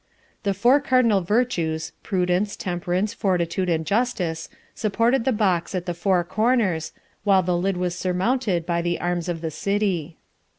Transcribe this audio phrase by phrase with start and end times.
[0.41, 6.23] The four cardinal virtues, Prudence, Temperance, Fortitude, and Justice, supported the box at the four
[6.23, 6.91] corners,
[7.23, 10.17] while the lid was surmounted by the arms of the city.